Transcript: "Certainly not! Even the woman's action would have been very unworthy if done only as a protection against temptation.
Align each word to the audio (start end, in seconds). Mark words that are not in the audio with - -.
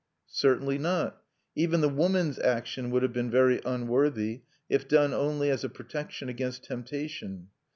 "Certainly 0.25 0.79
not! 0.79 1.21
Even 1.55 1.81
the 1.81 1.87
woman's 1.87 2.39
action 2.39 2.89
would 2.89 3.03
have 3.03 3.13
been 3.13 3.29
very 3.29 3.61
unworthy 3.63 4.41
if 4.67 4.87
done 4.87 5.13
only 5.13 5.51
as 5.51 5.63
a 5.63 5.69
protection 5.69 6.27
against 6.27 6.63
temptation. 6.63 7.49